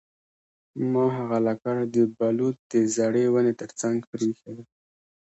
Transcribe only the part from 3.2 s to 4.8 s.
ونې ترڅنګ پریښې ده